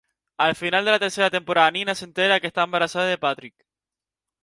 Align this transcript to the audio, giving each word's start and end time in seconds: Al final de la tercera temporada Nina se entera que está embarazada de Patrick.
Al 0.37 0.55
final 0.55 0.83
de 0.83 0.89
la 0.89 0.97
tercera 0.99 1.29
temporada 1.29 1.69
Nina 1.69 1.93
se 1.93 2.05
entera 2.05 2.39
que 2.39 2.47
está 2.47 2.63
embarazada 2.63 3.05
de 3.05 3.19
Patrick. 3.19 3.67